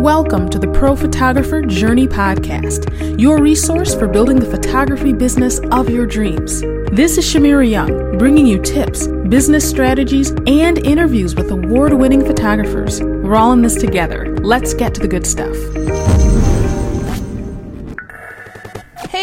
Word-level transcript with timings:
Welcome 0.00 0.50
to 0.50 0.58
the 0.58 0.68
Pro 0.68 0.94
Photographer 0.94 1.62
Journey 1.62 2.06
Podcast, 2.06 3.18
your 3.18 3.40
resource 3.40 3.94
for 3.94 4.06
building 4.06 4.38
the 4.38 4.44
photography 4.44 5.14
business 5.14 5.58
of 5.72 5.88
your 5.88 6.04
dreams. 6.04 6.60
This 6.92 7.16
is 7.16 7.24
Shamira 7.24 7.68
Young, 7.68 8.18
bringing 8.18 8.46
you 8.46 8.60
tips, 8.60 9.06
business 9.06 9.68
strategies, 9.68 10.32
and 10.46 10.78
interviews 10.86 11.34
with 11.34 11.50
award 11.50 11.94
winning 11.94 12.24
photographers. 12.24 13.02
We're 13.02 13.36
all 13.36 13.52
in 13.52 13.62
this 13.62 13.74
together. 13.74 14.36
Let's 14.42 14.74
get 14.74 14.94
to 14.96 15.00
the 15.00 15.08
good 15.08 15.26
stuff. 15.26 15.56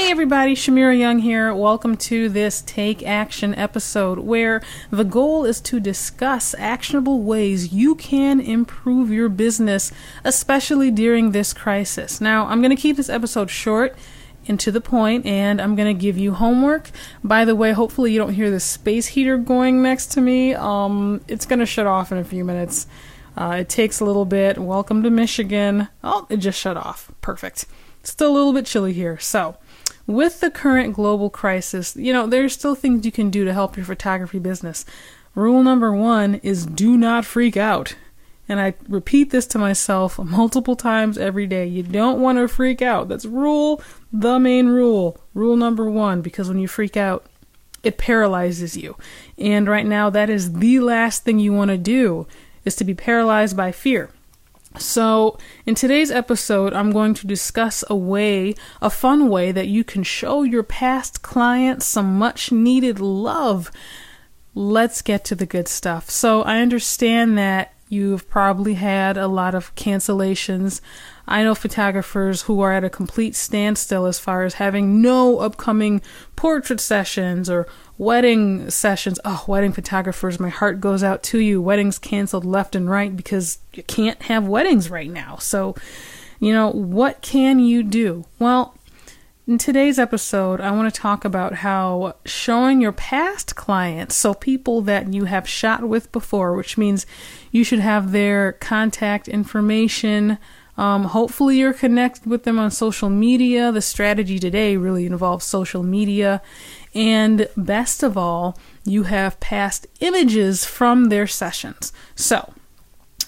Hey 0.04 0.12
everybody, 0.12 0.54
Shamira 0.54 1.00
Young 1.00 1.20
here. 1.20 1.56
Welcome 1.56 1.96
to 1.96 2.28
this 2.28 2.62
Take 2.62 3.08
Action 3.08 3.56
episode 3.56 4.20
where 4.20 4.62
the 4.92 5.06
goal 5.06 5.46
is 5.46 5.62
to 5.62 5.80
discuss 5.80 6.54
actionable 6.56 7.22
ways 7.22 7.72
you 7.72 7.96
can 7.96 8.42
improve 8.42 9.12
your 9.12 9.30
business, 9.30 9.94
especially 10.26 10.92
during 10.92 11.32
this 11.32 11.54
crisis. 11.54 12.20
Now, 12.20 12.47
I'm 12.47 12.60
going 12.61 12.75
to 12.75 12.82
keep 12.82 12.97
this 12.97 13.08
episode 13.08 13.50
short 13.50 13.96
and 14.46 14.60
to 14.60 14.74
the 14.74 14.82
point, 14.82 15.25
and 15.25 15.61
I'm 15.61 15.74
going 15.74 15.96
to 15.96 16.00
give 16.00 16.18
you 16.18 16.33
homework. 16.33 16.92
By 17.24 17.46
the 17.46 17.56
way, 17.56 17.72
hopefully 17.72 18.11
you 18.11 18.20
don't 18.20 18.33
hear 18.33 18.52
the 18.52 18.60
space 18.60 19.08
heater 19.08 19.38
going 19.38 19.82
next 19.82 20.08
to 20.08 20.22
me. 20.22 20.54
Um, 20.54 21.22
it's 21.30 21.46
going 21.46 21.60
to 21.60 21.66
shut 21.66 21.88
off 21.88 22.11
in 22.11 22.18
a 22.18 22.25
few 22.25 22.44
minutes. 22.44 22.88
Uh, 23.38 23.60
it 23.61 23.70
takes 23.70 24.02
a 24.02 24.06
little 24.06 24.25
bit. 24.25 24.58
Welcome 24.58 25.02
to 25.04 25.10
Michigan. 25.10 25.88
Oh, 26.04 26.28
it 26.30 26.38
just 26.38 26.60
shut 26.60 26.75
off. 26.75 27.10
Perfect. 27.22 27.68
Still 28.04 28.33
a 28.33 28.36
little 28.36 28.52
bit 28.52 28.66
chilly 28.66 28.92
here. 28.92 29.18
So, 29.18 29.56
with 30.06 30.39
the 30.39 30.52
current 30.52 30.93
global 30.93 31.30
crisis, 31.30 31.96
you 31.96 32.11
know, 32.11 32.28
there's 32.28 32.53
still 32.53 32.75
things 32.75 33.06
you 33.06 33.11
can 33.11 33.30
do 33.30 33.45
to 33.45 33.53
help 33.53 33.78
your 33.78 33.86
photography 33.86 34.39
business. 34.39 34.86
Rule 35.36 35.64
number 35.64 35.94
one 35.94 36.36
is 36.36 36.66
do 36.66 36.98
not 36.98 37.25
freak 37.25 37.58
out. 37.58 37.95
And 38.50 38.59
I 38.59 38.73
repeat 38.89 39.30
this 39.30 39.47
to 39.47 39.58
myself 39.58 40.20
multiple 40.20 40.75
times 40.75 41.17
every 41.17 41.47
day. 41.47 41.66
You 41.66 41.81
don't 41.81 42.20
want 42.20 42.38
to 42.38 42.47
freak 42.47 42.81
out. 42.81 43.08
That's 43.08 43.25
rule, 43.25 43.81
the 44.11 44.38
main 44.38 44.67
rule. 44.67 45.17
Rule 45.33 45.55
number 45.55 45.89
one, 45.89 46.22
because 46.22 46.49
when 46.49 46.59
you 46.59 46.67
freak 46.67 46.97
out, 46.97 47.25
it 47.83 47.97
paralyzes 47.97 48.75
you. 48.75 48.97
And 49.38 49.67
right 49.67 49.86
now, 49.86 50.09
that 50.09 50.30
is 50.30 50.53
the 50.53 50.81
last 50.81 51.23
thing 51.23 51.39
you 51.39 51.53
want 51.53 51.72
to 51.72 51.77
do, 51.77 52.27
is 52.66 52.75
to 52.75 52.83
be 52.83 52.94
paralyzed 52.94 53.55
by 53.55 53.72
fear. 53.72 54.09
So, 54.77 55.38
in 55.66 55.75
today's 55.75 56.09
episode, 56.09 56.73
I'm 56.73 56.91
going 56.91 57.13
to 57.16 57.27
discuss 57.27 57.83
a 57.89 57.95
way, 57.95 58.55
a 58.81 58.89
fun 58.89 59.30
way 59.30 59.52
that 59.52 59.67
you 59.67 59.83
can 59.83 60.03
show 60.03 60.43
your 60.43 60.63
past 60.63 61.21
clients 61.21 61.85
some 61.85 62.17
much 62.17 62.52
needed 62.52 62.99
love. 62.99 63.71
Let's 64.55 65.02
get 65.02 65.25
to 65.25 65.35
the 65.35 65.45
good 65.45 65.67
stuff. 65.67 66.09
So, 66.09 66.41
I 66.41 66.59
understand 66.59 67.38
that 67.38 67.72
you've 67.94 68.27
probably 68.30 68.73
had 68.73 69.16
a 69.16 69.27
lot 69.27 69.55
of 69.55 69.73
cancellations. 69.75 70.81
I 71.27 71.44
know 71.44 71.55
photographers 71.55 72.44
who 72.44 72.59
are 72.59 72.73
at 72.73 72.83
a 72.83 72.89
complete 72.89 73.36
standstill 73.36 74.05
as 74.05 74.19
far 74.19 74.44
as 74.44 74.55
having 74.55 75.02
no 75.02 75.39
upcoming 75.39 76.02
portrait 76.36 76.81
sessions 76.81 77.49
or 77.49 77.67
wedding 77.97 78.69
sessions. 78.69 79.19
Oh, 79.23 79.45
wedding 79.47 79.71
photographers, 79.71 80.39
my 80.39 80.49
heart 80.49 80.81
goes 80.81 81.03
out 81.03 81.23
to 81.23 81.38
you. 81.38 81.61
Weddings 81.61 81.97
canceled 81.99 82.44
left 82.44 82.75
and 82.75 82.89
right 82.89 83.16
because 83.16 83.59
you 83.73 83.83
can't 83.83 84.21
have 84.23 84.47
weddings 84.47 84.89
right 84.89 85.09
now. 85.09 85.38
So, 85.38 85.75
you 86.39 86.52
know, 86.52 86.71
what 86.71 87.21
can 87.21 87.59
you 87.59 87.83
do? 87.83 88.25
Well, 88.39 88.75
in 89.45 89.58
today's 89.58 89.99
episode, 89.99 90.61
I 90.61 90.72
want 90.72 90.94
to 90.94 91.02
talk 91.02 91.25
about 91.25 91.55
how 91.55 92.16
showing 92.25 92.81
your 92.81 92.91
past 92.91 93.55
clients, 93.55 94.16
so 94.16 94.33
people 94.33 94.81
that 94.83 95.13
you 95.13 95.25
have 95.25 95.47
shot 95.47 95.83
with 95.83 96.11
before, 96.11 96.55
which 96.55 96.77
means 96.77 97.05
you 97.52 97.64
should 97.64 97.80
have 97.80 98.11
their 98.11 98.53
contact 98.53 99.27
information, 99.27 100.38
um, 100.75 101.03
hopefully, 101.05 101.59
you're 101.59 101.73
connected 101.73 102.25
with 102.25 102.44
them 102.44 102.58
on 102.58 102.71
social 102.71 103.09
media. 103.09 103.71
The 103.71 103.81
strategy 103.81 104.39
today 104.39 104.75
really 104.75 105.05
involves 105.05 105.45
social 105.45 105.83
media. 105.83 106.41
And 106.95 107.48
best 107.55 108.02
of 108.02 108.17
all, 108.17 108.58
you 108.83 109.04
have 109.04 109.39
past 109.39 109.86
images 109.99 110.65
from 110.65 111.10
their 111.10 111.27
sessions. 111.27 111.93
So, 112.15 112.54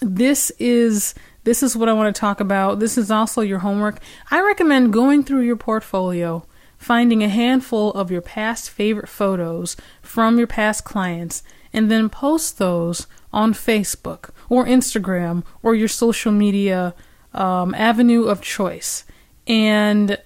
this 0.01 0.51
is 0.57 1.13
this 1.45 1.63
is 1.63 1.77
what 1.77 1.87
I 1.87 1.93
want 1.93 2.13
to 2.13 2.19
talk 2.19 2.39
about. 2.39 2.79
This 2.79 2.97
is 2.97 3.09
also 3.09 3.41
your 3.41 3.59
homework. 3.59 3.99
I 4.29 4.41
recommend 4.41 4.91
going 4.91 5.23
through 5.23 5.41
your 5.41 5.55
portfolio, 5.55 6.45
finding 6.77 7.23
a 7.23 7.29
handful 7.29 7.91
of 7.91 8.11
your 8.11 8.21
past 8.21 8.69
favorite 8.69 9.07
photos 9.07 9.77
from 10.01 10.37
your 10.37 10.47
past 10.47 10.83
clients, 10.83 11.43
and 11.71 11.89
then 11.89 12.09
post 12.09 12.57
those 12.57 13.05
on 13.31 13.53
Facebook 13.53 14.31
or 14.49 14.65
Instagram 14.65 15.43
or 15.61 15.75
your 15.75 15.87
social 15.87 16.31
media 16.31 16.95
um, 17.33 17.75
avenue 17.75 18.23
of 18.23 18.41
choice. 18.41 19.03
And 19.45 20.17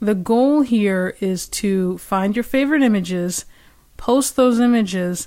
the 0.00 0.14
goal 0.14 0.60
here 0.60 1.16
is 1.20 1.48
to 1.48 1.98
find 1.98 2.36
your 2.36 2.44
favorite 2.44 2.82
images, 2.82 3.46
post 3.96 4.36
those 4.36 4.60
images, 4.60 5.26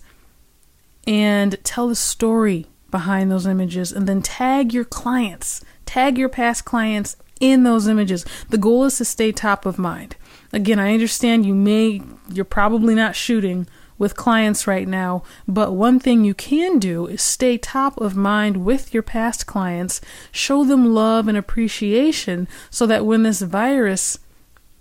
and 1.06 1.62
tell 1.66 1.90
the 1.90 1.96
story 1.96 2.68
behind 2.92 3.32
those 3.32 3.46
images, 3.46 3.92
and 3.92 4.08
then 4.08 4.22
tag 4.22 4.74
your 4.74 4.86
clients, 4.86 5.64
tag 5.86 6.18
your 6.18 6.30
past 6.30 6.66
clients 6.66 7.18
in 7.40 7.64
those 7.64 7.88
images. 7.88 8.26
The 8.50 8.58
goal 8.58 8.86
is 8.86 8.98
to 8.98 9.06
stay 9.06 9.32
top 9.32 9.66
of 9.66 9.78
mind. 9.78 10.16
Again, 10.54 10.80
I 10.80 10.94
understand 10.94 11.46
you 11.46 11.54
may, 11.54 12.02
you're 12.32 12.46
probably 12.46 12.96
not 12.96 13.16
shooting 13.16 13.68
with 13.98 14.16
clients 14.16 14.68
right 14.68 14.88
now, 14.88 15.24
but 15.48 15.72
one 15.72 16.00
thing 16.00 16.26
you 16.26 16.34
can 16.34 16.80
do 16.80 17.08
is 17.08 17.22
stay 17.22 17.58
top 17.58 18.00
of 18.00 18.16
mind 18.16 18.66
with 18.66 18.94
your 18.94 19.04
past 19.04 19.46
clients, 19.46 20.02
show 20.32 20.64
them 20.64 20.94
love 20.94 21.28
and 21.28 21.38
appreciation 21.38 22.48
so 22.70 22.86
that 22.86 23.06
when 23.06 23.24
this 23.24 23.42
virus 23.42 24.20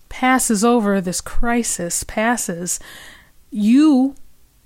passes 0.08 0.64
over, 0.64 1.00
this 1.00 1.20
crisis 1.20 2.04
passes, 2.04 2.80
you 3.50 4.14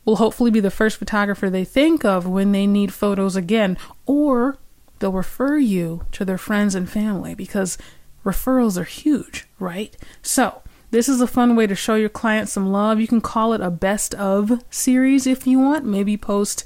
will 0.08 0.16
hopefully 0.16 0.50
be 0.50 0.58
the 0.58 0.70
first 0.70 0.96
photographer 0.96 1.50
they 1.50 1.66
think 1.66 2.02
of 2.02 2.26
when 2.26 2.50
they 2.52 2.66
need 2.66 2.94
photos 2.94 3.36
again, 3.36 3.76
or 4.06 4.56
they'll 4.98 5.12
refer 5.12 5.58
you 5.58 6.02
to 6.10 6.24
their 6.24 6.38
friends 6.38 6.74
and 6.74 6.88
family 6.88 7.34
because 7.34 7.76
referrals 8.24 8.80
are 8.80 8.84
huge, 8.84 9.46
right? 9.58 9.94
So, 10.22 10.62
this 10.90 11.10
is 11.10 11.20
a 11.20 11.26
fun 11.26 11.56
way 11.56 11.66
to 11.66 11.74
show 11.74 11.94
your 11.94 12.08
client 12.08 12.48
some 12.48 12.72
love. 12.72 12.98
You 12.98 13.06
can 13.06 13.20
call 13.20 13.52
it 13.52 13.60
a 13.60 13.70
best 13.70 14.14
of 14.14 14.64
series 14.70 15.26
if 15.26 15.46
you 15.46 15.58
want. 15.58 15.84
Maybe 15.84 16.16
post, 16.16 16.64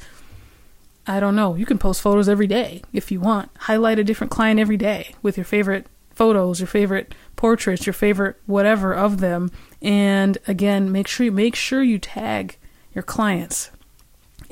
I 1.04 1.19
don't 1.19 1.34
know, 1.34 1.56
you 1.56 1.66
can 1.66 1.78
post 1.78 2.00
photos 2.00 2.28
every 2.28 2.47
day 2.47 2.80
if 2.92 3.10
you 3.10 3.19
want. 3.19 3.50
Highlight 3.59 3.98
a 3.98 4.04
different 4.04 4.30
client 4.30 4.60
every 4.60 4.76
day 4.76 5.16
with 5.20 5.36
your 5.36 5.42
favorite 5.42 5.88
photos, 6.10 6.60
your 6.60 6.69
favorite 6.69 7.12
portraits, 7.34 7.86
your 7.86 7.92
favorite 7.92 8.36
whatever 8.47 8.94
of 8.94 9.19
them. 9.19 9.50
And 9.80 10.38
again, 10.47 10.92
make 10.92 11.09
sure 11.09 11.24
you 11.24 11.32
make 11.32 11.56
sure 11.56 11.82
you 11.82 11.98
tag 11.98 12.56
your 12.94 13.03
clients 13.03 13.70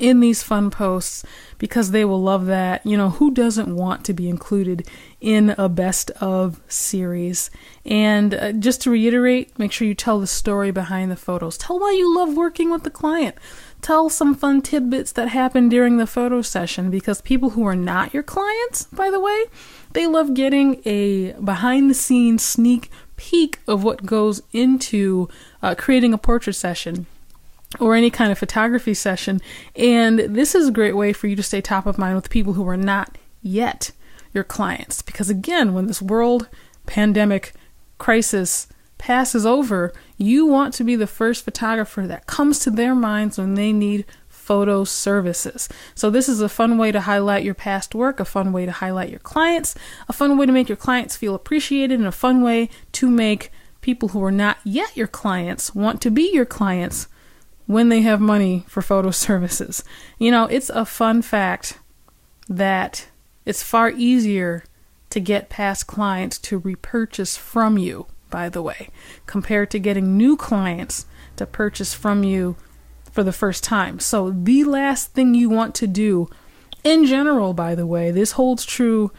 in 0.01 0.19
these 0.19 0.41
fun 0.41 0.71
posts 0.71 1.23
because 1.59 1.91
they 1.91 2.03
will 2.03 2.21
love 2.21 2.47
that. 2.47 2.85
You 2.85 2.97
know, 2.97 3.11
who 3.11 3.31
doesn't 3.31 3.73
want 3.73 4.03
to 4.05 4.13
be 4.13 4.27
included 4.27 4.87
in 5.21 5.51
a 5.57 5.69
best 5.69 6.09
of 6.19 6.59
series? 6.67 7.51
And 7.85 8.33
uh, 8.33 8.51
just 8.53 8.81
to 8.81 8.91
reiterate, 8.91 9.57
make 9.59 9.71
sure 9.71 9.87
you 9.87 9.93
tell 9.93 10.19
the 10.19 10.27
story 10.27 10.71
behind 10.71 11.11
the 11.11 11.15
photos. 11.15 11.57
Tell 11.57 11.79
why 11.79 11.91
you 11.91 12.13
love 12.13 12.35
working 12.35 12.71
with 12.71 12.83
the 12.83 12.89
client. 12.89 13.35
Tell 13.81 14.09
some 14.09 14.35
fun 14.35 14.61
tidbits 14.61 15.11
that 15.13 15.29
happened 15.29 15.71
during 15.71 15.97
the 15.97 16.07
photo 16.07 16.41
session 16.41 16.89
because 16.89 17.21
people 17.21 17.51
who 17.51 17.65
are 17.65 17.75
not 17.75 18.13
your 18.13 18.23
clients, 18.23 18.85
by 18.85 19.09
the 19.09 19.19
way, 19.19 19.45
they 19.93 20.07
love 20.07 20.33
getting 20.33 20.81
a 20.85 21.33
behind 21.33 21.89
the 21.89 21.95
scenes 21.95 22.43
sneak 22.43 22.91
peek 23.17 23.59
of 23.67 23.83
what 23.83 24.05
goes 24.05 24.41
into 24.51 25.29
uh, 25.61 25.75
creating 25.75 26.13
a 26.13 26.17
portrait 26.17 26.55
session 26.55 27.05
or 27.79 27.95
any 27.95 28.09
kind 28.09 28.31
of 28.31 28.37
photography 28.37 28.93
session. 28.93 29.39
And 29.75 30.19
this 30.19 30.55
is 30.55 30.67
a 30.67 30.71
great 30.71 30.95
way 30.95 31.13
for 31.13 31.27
you 31.27 31.35
to 31.35 31.43
stay 31.43 31.61
top 31.61 31.85
of 31.85 31.97
mind 31.97 32.15
with 32.15 32.29
people 32.29 32.53
who 32.53 32.67
are 32.67 32.77
not 32.77 33.17
yet 33.41 33.91
your 34.33 34.43
clients. 34.43 35.01
Because 35.01 35.29
again, 35.29 35.73
when 35.73 35.87
this 35.87 36.01
world 36.01 36.49
pandemic 36.85 37.53
crisis 37.97 38.67
passes 38.97 39.45
over, 39.45 39.93
you 40.17 40.45
want 40.45 40.73
to 40.75 40.83
be 40.83 40.95
the 40.95 41.07
first 41.07 41.43
photographer 41.43 42.05
that 42.05 42.27
comes 42.27 42.59
to 42.59 42.69
their 42.69 42.93
minds 42.93 43.37
when 43.37 43.55
they 43.55 43.71
need 43.73 44.05
photo 44.27 44.83
services. 44.83 45.69
So, 45.95 46.09
this 46.09 46.27
is 46.27 46.41
a 46.41 46.49
fun 46.49 46.77
way 46.77 46.91
to 46.91 47.01
highlight 47.01 47.43
your 47.43 47.53
past 47.53 47.95
work, 47.95 48.19
a 48.19 48.25
fun 48.25 48.51
way 48.51 48.65
to 48.65 48.71
highlight 48.71 49.09
your 49.09 49.19
clients, 49.19 49.75
a 50.09 50.13
fun 50.13 50.37
way 50.37 50.45
to 50.45 50.51
make 50.51 50.67
your 50.67 50.75
clients 50.75 51.15
feel 51.15 51.35
appreciated, 51.35 51.99
and 51.99 52.07
a 52.07 52.11
fun 52.11 52.41
way 52.41 52.69
to 52.93 53.09
make 53.09 53.51
people 53.81 54.09
who 54.09 54.23
are 54.23 54.31
not 54.31 54.57
yet 54.63 54.95
your 54.95 55.07
clients 55.07 55.73
want 55.73 56.01
to 56.01 56.11
be 56.11 56.29
your 56.33 56.45
clients 56.45 57.07
when 57.65 57.89
they 57.89 58.01
have 58.01 58.19
money 58.19 58.65
for 58.67 58.81
photo 58.81 59.11
services. 59.11 59.83
You 60.17 60.31
know, 60.31 60.45
it's 60.45 60.69
a 60.69 60.85
fun 60.85 61.21
fact 61.21 61.79
that 62.49 63.07
it's 63.45 63.63
far 63.63 63.89
easier 63.89 64.63
to 65.09 65.19
get 65.19 65.49
past 65.49 65.87
clients 65.87 66.37
to 66.39 66.57
repurchase 66.57 67.37
from 67.37 67.77
you, 67.77 68.07
by 68.29 68.49
the 68.49 68.61
way, 68.61 68.89
compared 69.25 69.69
to 69.71 69.79
getting 69.79 70.17
new 70.17 70.37
clients 70.37 71.05
to 71.35 71.45
purchase 71.45 71.93
from 71.93 72.23
you 72.23 72.55
for 73.11 73.23
the 73.23 73.33
first 73.33 73.63
time. 73.63 73.99
So, 73.99 74.31
the 74.31 74.63
last 74.63 75.13
thing 75.13 75.35
you 75.35 75.49
want 75.49 75.75
to 75.75 75.87
do, 75.87 76.29
in 76.83 77.05
general, 77.05 77.53
by 77.53 77.75
the 77.75 77.85
way, 77.85 78.09
this 78.09 78.33
holds 78.33 78.65
true 78.65 79.11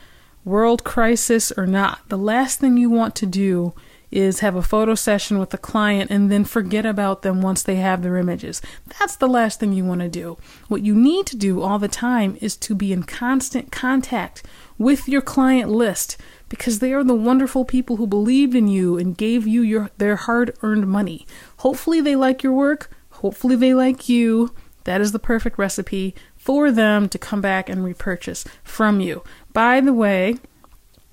world 0.45 0.83
crisis 0.83 1.53
or 1.53 1.67
not, 1.67 2.09
the 2.09 2.19
last 2.19 2.59
thing 2.59 2.77
you 2.77 2.91
want 2.91 3.15
to 3.17 3.27
do 3.27 3.75
is 4.13 4.41
have 4.41 4.55
a 4.55 4.63
photo 4.63 4.95
session 4.95 5.39
with 5.39 5.51
the 5.51 5.59
client 5.59 6.11
and 6.11 6.31
then 6.31 6.45
forget 6.45 6.85
about 6.85 7.23
them 7.23 7.41
once 7.41 7.63
they 7.63 7.77
have 7.77 8.03
their 8.03 8.19
images. 8.19 8.61
That's 8.99 9.17
the 9.17 9.27
last 9.27 9.59
thing 9.59 9.73
you 9.73 9.85
want 9.85 10.03
to 10.03 10.09
do. 10.09 10.39
What 10.69 10.83
you 10.83 10.95
need 10.95 11.27
to 11.27 11.37
do 11.37 11.63
all 11.63 11.79
the 11.79 11.89
time 11.89 12.37
is 12.41 12.57
to 12.59 12.75
be 12.75 12.93
in 12.93 13.03
constant 13.05 13.73
contact 13.73 14.43
with 14.79 15.09
your 15.09 15.23
client 15.23 15.71
list 15.71 16.17
because 16.49 16.79
they 16.79 16.93
are 16.93 17.03
the 17.03 17.15
wonderful 17.15 17.65
people 17.65 17.97
who 17.97 18.07
believed 18.07 18.55
in 18.55 18.69
you 18.69 18.99
and 18.99 19.17
gave 19.17 19.47
you 19.47 19.63
your 19.63 19.91
their 19.97 20.17
hard-earned 20.17 20.87
money. 20.87 21.27
Hopefully 21.59 22.01
they 22.01 22.15
like 22.15 22.43
your 22.43 22.53
work, 22.53 22.91
hopefully 23.11 23.57
they 23.57 23.73
like 23.73 24.09
you. 24.09 24.55
That 24.85 25.01
is 25.01 25.13
the 25.13 25.19
perfect 25.19 25.59
recipe 25.59 26.15
for 26.37 26.73
them 26.73 27.09
to 27.09 27.19
come 27.19 27.41
back 27.41 27.69
and 27.69 27.85
repurchase 27.85 28.45
from 28.65 29.01
you. 29.01 29.23
By 29.53 29.81
the 29.81 29.93
way, 29.93 30.37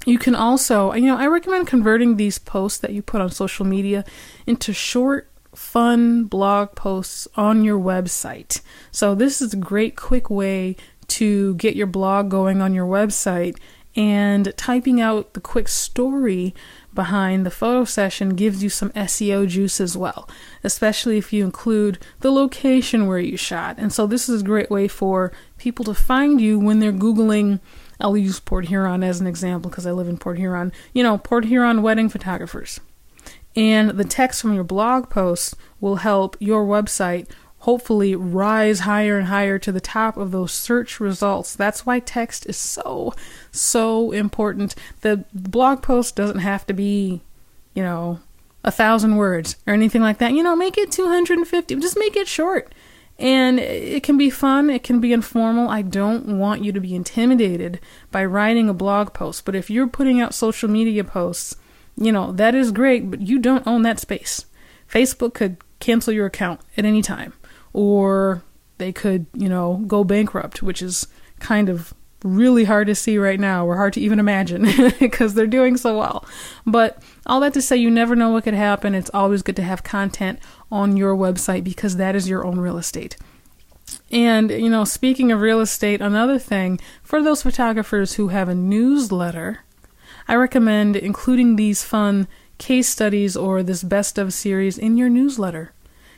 you 0.06 0.18
can 0.18 0.36
also, 0.36 0.94
you 0.94 1.08
know, 1.08 1.18
I 1.18 1.28
recommend 1.28 1.68
converting 1.68 2.16
these 2.16 2.40
posts 2.40 2.80
that 2.80 2.94
you 2.94 3.02
put 3.02 3.22
on 3.22 3.30
social 3.30 3.66
media 3.66 4.06
into 4.48 4.74
short, 4.74 5.30
fun 5.54 6.26
blog 6.26 6.76
posts 6.76 7.28
on 7.36 7.64
your 7.64 7.80
website. 7.80 8.62
So, 8.92 9.14
this 9.14 9.42
is 9.42 9.54
a 9.54 9.58
great, 9.58 9.96
quick 9.96 10.30
way 10.30 10.78
to 11.08 11.56
get 11.56 11.76
your 11.76 11.88
blog 11.88 12.30
going 12.30 12.62
on 12.62 12.74
your 12.74 12.88
website. 12.88 13.58
And 13.96 14.56
typing 14.56 15.02
out 15.02 15.34
the 15.34 15.42
quick 15.42 15.68
story 15.68 16.54
behind 16.94 17.46
the 17.46 17.52
photo 17.52 17.84
session 17.84 18.36
gives 18.36 18.64
you 18.64 18.70
some 18.70 18.92
SEO 18.92 19.48
juice 19.48 19.82
as 19.82 19.98
well, 19.98 20.30
especially 20.64 21.18
if 21.18 21.34
you 21.34 21.44
include 21.44 21.98
the 22.20 22.32
location 22.32 23.08
where 23.08 23.20
you 23.20 23.36
shot. 23.36 23.76
And 23.78 23.92
so, 23.92 24.08
this 24.08 24.30
is 24.30 24.42
a 24.42 24.46
great 24.46 24.70
way 24.70 24.88
for 24.88 25.34
people 25.58 25.84
to 25.86 25.94
find 25.94 26.40
you 26.40 26.58
when 26.58 26.80
they're 26.80 26.94
Googling 26.94 27.60
I'll 28.00 28.18
use 28.18 28.40
Port 28.40 28.68
Huron 28.68 29.04
as 29.04 29.20
an 29.20 29.28
example 29.28 29.70
because 29.70 29.86
I 29.86 29.92
live 29.92 30.08
in 30.08 30.18
Port 30.18 30.38
Huron. 30.38 30.72
You 30.94 31.04
know, 31.04 31.18
Port 31.18 31.46
Huron 31.46 31.82
wedding 31.82 32.10
photographers. 32.10 32.80
And 33.56 33.92
the 33.92 34.06
text 34.06 34.42
from 34.42 34.54
your 34.54 34.64
blog 34.64 35.10
post 35.10 35.56
will 35.82 35.98
help 35.98 36.38
your 36.40 36.66
website 36.66 37.28
hopefully 37.60 38.16
rise 38.16 38.82
higher 38.82 39.18
and 39.18 39.28
higher 39.28 39.60
to 39.60 39.72
the 39.72 39.82
top 39.82 40.18
of 40.18 40.32
those 40.32 40.52
search 40.52 41.00
results. 41.00 41.56
That's 41.56 41.86
why 41.86 42.00
text 42.00 42.46
is 42.46 42.58
so, 42.58 43.14
so 43.52 44.12
important. 44.12 44.76
The 45.02 45.26
blog 45.34 45.82
post 45.82 46.16
doesn't 46.16 46.40
have 46.40 46.66
to 46.68 46.74
be, 46.74 47.22
you 47.74 47.84
know, 47.84 48.20
a 48.64 48.72
thousand 48.72 49.16
words 49.18 49.58
or 49.68 49.74
anything 49.74 50.02
like 50.02 50.20
that. 50.20 50.34
You 50.34 50.44
know, 50.44 50.56
make 50.56 50.78
it 50.78 50.92
250. 50.92 51.76
Just 51.76 52.00
make 52.00 52.16
it 52.16 52.28
short. 52.28 52.74
And 53.20 53.60
it 53.60 54.02
can 54.02 54.18
be 54.18 54.30
fun, 54.30 54.70
it 54.70 54.82
can 54.82 55.02
be 55.02 55.12
informal. 55.12 55.68
I 55.68 55.82
don't 55.82 56.40
want 56.40 56.64
you 56.64 56.72
to 56.72 56.80
be 56.80 56.96
intimidated 56.96 57.82
by 58.12 58.24
writing 58.24 58.70
a 58.70 58.74
blog 58.74 59.14
post. 59.14 59.44
But 59.44 59.56
if 59.56 59.70
you're 59.70 59.88
putting 59.88 60.22
out 60.22 60.34
social 60.34 60.70
media 60.70 61.04
posts, 61.04 61.58
you 61.98 62.14
know, 62.14 62.32
that 62.32 62.56
is 62.56 62.72
great, 62.72 63.12
but 63.12 63.22
you 63.22 63.38
don't 63.38 63.68
own 63.68 63.82
that 63.82 64.00
space. 64.00 64.46
Facebook 64.90 65.34
could 65.34 65.58
cancel 65.82 66.14
your 66.14 66.28
account 66.28 66.62
at 66.78 66.86
any 66.86 67.02
time, 67.02 67.34
or 67.74 68.42
they 68.78 68.94
could, 68.94 69.26
you 69.34 69.50
know, 69.50 69.84
go 69.86 70.06
bankrupt, 70.06 70.64
which 70.64 70.82
is 70.82 71.08
kind 71.40 71.68
of 71.68 71.94
really 72.24 72.66
hard 72.66 72.88
to 72.88 72.96
see 72.96 73.18
right 73.18 73.40
now, 73.40 73.66
or 73.66 73.78
hard 73.78 73.94
to 73.94 74.02
even 74.02 74.20
imagine 74.20 74.68
because 75.00 75.34
they're 75.34 75.48
doing 75.48 75.78
so 75.78 75.98
well. 75.98 76.26
But 76.66 77.02
all 77.26 77.40
that 77.40 77.54
to 77.54 77.62
say, 77.62 77.78
you 77.78 77.90
never 77.90 78.16
know 78.16 78.30
what 78.30 78.44
could 78.44 78.54
happen. 78.54 78.96
It's 78.96 79.12
always 79.14 79.42
good 79.42 79.56
to 79.58 79.64
have 79.64 79.84
content 79.84 80.40
on 80.72 80.98
your 80.98 81.16
website 81.16 81.64
because 81.64 81.96
that 81.96 82.16
is 82.16 82.30
your 82.30 82.46
own 82.46 82.60
real 82.60 82.78
estate. 82.78 83.18
And, 84.12 84.52
you 84.52 84.70
know, 84.70 84.84
speaking 84.84 85.32
of 85.32 85.42
real 85.42 85.62
estate, 85.62 86.02
another 86.02 86.40
thing 86.40 86.80
for 87.04 87.22
those 87.22 87.42
photographers 87.42 88.14
who 88.14 88.30
have 88.30 88.50
a 88.50 88.56
newsletter, 88.56 89.60
I 90.28 90.36
recommend 90.36 90.96
including 90.96 91.56
these 91.56 91.84
fun 91.84 92.28
case 92.58 92.90
studies 92.90 93.36
or 93.38 93.64
this 93.64 93.84
best 93.84 94.18
of 94.18 94.34
series 94.34 94.78
in 94.78 94.98
your 94.98 95.10
newsletter. 95.10 95.74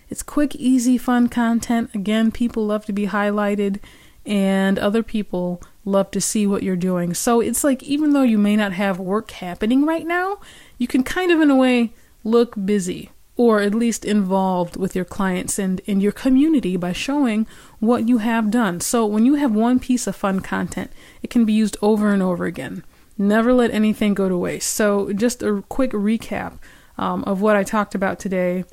It's 0.10 0.24
quick, 0.24 0.56
easy, 0.56 0.98
fun 0.98 1.30
content. 1.30 1.92
Again, 1.96 2.32
people 2.32 2.66
love 2.66 2.86
to 2.86 2.94
be 2.94 3.08
highlighted, 3.08 3.80
and 4.26 4.78
other 4.78 5.04
people 5.04 5.62
love 5.86 6.12
to 6.12 6.22
see 6.22 6.46
what 6.46 6.64
you're 6.64 6.76
doing. 6.76 7.14
So 7.14 7.40
it's 7.42 7.64
like, 7.64 7.82
even 7.84 8.14
though 8.14 8.22
you 8.22 8.38
may 8.38 8.56
not 8.56 8.74
have 8.74 9.00
work 9.00 9.32
happening 9.32 9.86
right 9.86 10.06
now, 10.06 10.40
you 10.78 10.88
can 10.88 11.04
kind 11.04 11.32
of, 11.32 11.42
in 11.42 11.50
a 11.50 11.56
way, 11.56 11.94
look 12.24 12.54
busy 12.66 13.10
or 13.38 13.60
at 13.60 13.74
least 13.74 14.06
involved 14.06 14.76
with 14.76 14.96
your 14.96 15.06
clients 15.06 15.58
and 15.58 15.80
in 15.86 16.00
your 16.02 16.12
community 16.12 16.78
by 16.78 16.92
showing 16.92 17.48
what 17.80 18.08
you 18.08 18.20
have 18.20 18.52
done. 18.52 18.80
So 18.80 19.06
when 19.06 19.26
you 19.26 19.36
have 19.36 19.52
one 19.52 19.80
piece 19.80 20.06
of 20.06 20.16
fun 20.16 20.42
content, 20.42 20.92
it 21.24 21.30
can 21.30 21.46
be 21.46 21.54
used 21.54 21.78
over 21.82 22.14
and 22.14 22.22
over 22.22 22.46
again. 22.46 22.84
Never 23.18 23.54
let 23.54 23.72
anything 23.72 24.14
go 24.14 24.30
to 24.30 24.38
waste. 24.38 24.72
So 24.74 25.12
just 25.14 25.42
a 25.42 25.64
quick 25.70 25.92
recap 25.92 26.60
um, 26.98 27.24
of 27.24 27.42
what 27.42 27.56
I 27.56 27.64
talked 27.64 27.96
about 27.96 28.20
today. 28.20 28.64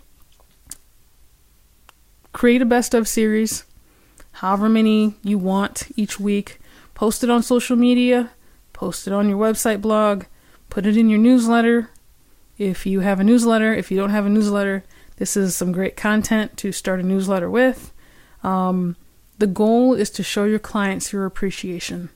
Create 2.32 2.60
a 2.60 2.66
best 2.66 2.92
of 2.92 3.08
series, 3.08 3.64
however 4.32 4.68
many 4.68 5.14
you 5.22 5.38
want 5.38 5.88
each 5.96 6.20
week. 6.20 6.60
Post 6.98 7.22
it 7.22 7.30
on 7.30 7.44
social 7.44 7.76
media, 7.76 8.32
post 8.72 9.06
it 9.06 9.12
on 9.12 9.28
your 9.28 9.38
website 9.38 9.80
blog, 9.80 10.24
put 10.68 10.84
it 10.84 10.96
in 10.96 11.08
your 11.08 11.20
newsletter, 11.20 11.90
if 12.58 12.86
you 12.86 13.00
have 13.00 13.20
a 13.20 13.24
newsletter, 13.24 13.72
if 13.72 13.92
you 13.92 13.96
don't 13.96 14.10
have 14.10 14.26
a 14.26 14.28
newsletter, 14.28 14.82
this 15.18 15.36
is 15.36 15.54
some 15.54 15.70
great 15.70 15.96
content 15.96 16.56
to 16.56 16.72
start 16.72 16.98
a 16.98 17.04
newsletter 17.04 17.48
with. 17.48 17.92
Um, 18.42 18.96
the 19.38 19.46
goal 19.46 19.94
is 19.94 20.10
to 20.10 20.24
show 20.24 20.42
your 20.42 20.58
clients 20.58 21.12
your 21.12 21.24
appreciation 21.24 22.10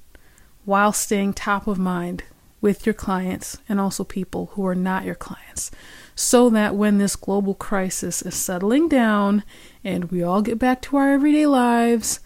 while 0.64 0.92
staying 0.92 1.34
top 1.34 1.68
of 1.68 1.78
mind 1.78 2.24
with 2.60 2.84
your 2.84 2.92
clients 2.92 3.58
and 3.68 3.78
also 3.78 4.02
people 4.02 4.46
who 4.54 4.66
are 4.66 4.74
not 4.74 5.04
your 5.04 5.14
clients. 5.14 5.70
So 6.16 6.50
that 6.50 6.74
when 6.74 6.98
this 6.98 7.14
global 7.14 7.54
crisis 7.54 8.20
is 8.20 8.34
settling 8.34 8.88
down 8.88 9.44
and 9.84 10.10
we 10.10 10.24
all 10.24 10.42
get 10.42 10.58
back 10.58 10.82
to 10.82 10.96
our 10.96 11.12
everyday 11.12 11.46
lives, 11.46 12.18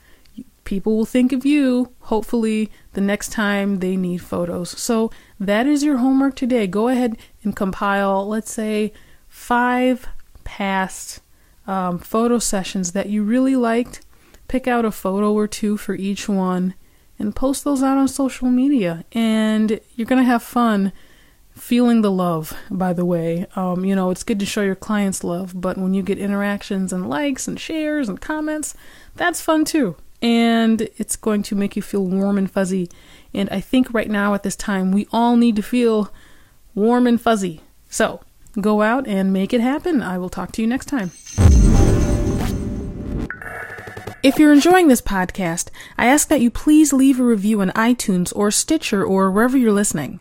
people 0.66 0.96
will 0.96 1.06
think 1.06 1.32
of 1.32 1.46
you, 1.46 1.92
hopefully, 2.00 2.70
the 2.92 3.00
next 3.00 3.32
time 3.32 3.78
they 3.78 3.96
need 3.96 4.18
photos. 4.18 4.70
So 4.70 5.10
that 5.40 5.66
is 5.66 5.82
your 5.82 5.96
homework 5.96 6.36
today. 6.36 6.66
Go 6.66 6.88
ahead 6.88 7.16
and 7.42 7.56
compile, 7.56 8.28
let's 8.28 8.52
say, 8.52 8.92
five 9.28 10.06
past 10.44 11.20
um, 11.66 11.98
photo 11.98 12.38
sessions 12.38 12.92
that 12.92 13.08
you 13.08 13.22
really 13.22 13.56
liked. 13.56 14.04
Pick 14.48 14.68
out 14.68 14.84
a 14.84 14.90
photo 14.90 15.32
or 15.32 15.48
two 15.48 15.76
for 15.76 15.94
each 15.94 16.28
one 16.28 16.74
and 17.18 17.34
post 17.34 17.64
those 17.64 17.82
out 17.82 17.96
on 17.96 18.08
social 18.08 18.48
media. 18.48 19.04
And 19.12 19.80
you're 19.94 20.06
going 20.06 20.22
to 20.22 20.30
have 20.30 20.42
fun 20.42 20.92
feeling 21.54 22.02
the 22.02 22.10
love, 22.10 22.52
by 22.70 22.92
the 22.92 23.04
way. 23.04 23.46
Um, 23.56 23.84
you 23.84 23.94
know, 23.96 24.10
it's 24.10 24.22
good 24.22 24.38
to 24.40 24.46
show 24.46 24.62
your 24.62 24.74
clients 24.74 25.24
love, 25.24 25.58
but 25.58 25.78
when 25.78 25.94
you 25.94 26.02
get 26.02 26.18
interactions 26.18 26.92
and 26.92 27.08
likes 27.08 27.48
and 27.48 27.58
shares 27.58 28.08
and 28.08 28.20
comments, 28.20 28.74
that's 29.14 29.40
fun 29.40 29.64
too 29.64 29.96
and 30.26 30.88
it's 30.96 31.14
going 31.14 31.44
to 31.44 31.54
make 31.54 31.76
you 31.76 31.82
feel 31.82 32.04
warm 32.04 32.36
and 32.36 32.50
fuzzy. 32.50 32.90
And 33.32 33.48
I 33.50 33.60
think 33.60 33.94
right 33.94 34.10
now 34.10 34.34
at 34.34 34.42
this 34.42 34.56
time, 34.56 34.90
we 34.90 35.06
all 35.12 35.36
need 35.36 35.54
to 35.54 35.62
feel 35.62 36.12
warm 36.74 37.06
and 37.06 37.20
fuzzy. 37.20 37.60
So 37.88 38.20
go 38.60 38.82
out 38.82 39.06
and 39.06 39.32
make 39.32 39.54
it 39.54 39.60
happen. 39.60 40.02
I 40.02 40.18
will 40.18 40.28
talk 40.28 40.50
to 40.52 40.62
you 40.62 40.66
next 40.66 40.86
time. 40.86 41.12
If 44.24 44.40
you're 44.40 44.52
enjoying 44.52 44.88
this 44.88 45.00
podcast, 45.00 45.68
I 45.96 46.06
ask 46.06 46.26
that 46.26 46.40
you 46.40 46.50
please 46.50 46.92
leave 46.92 47.20
a 47.20 47.22
review 47.22 47.60
on 47.60 47.70
iTunes 47.70 48.32
or 48.34 48.50
Stitcher 48.50 49.04
or 49.04 49.30
wherever 49.30 49.56
you're 49.56 49.70
listening. 49.70 50.18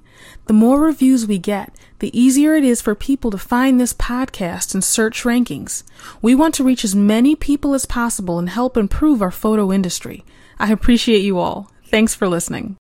The 0.47 0.53
more 0.53 0.79
reviews 0.79 1.25
we 1.25 1.37
get, 1.37 1.73
the 1.99 2.17
easier 2.17 2.55
it 2.55 2.63
is 2.63 2.81
for 2.81 2.95
people 2.95 3.31
to 3.31 3.37
find 3.37 3.79
this 3.79 3.93
podcast 3.93 4.73
and 4.73 4.83
search 4.83 5.23
rankings. 5.23 5.83
We 6.21 6.35
want 6.35 6.53
to 6.55 6.63
reach 6.63 6.83
as 6.83 6.95
many 6.95 7.35
people 7.35 7.73
as 7.73 7.85
possible 7.85 8.39
and 8.39 8.49
help 8.49 8.77
improve 8.77 9.21
our 9.21 9.31
photo 9.31 9.71
industry. 9.71 10.25
I 10.59 10.71
appreciate 10.71 11.21
you 11.21 11.37
all. 11.37 11.71
Thanks 11.85 12.15
for 12.15 12.27
listening. 12.27 12.73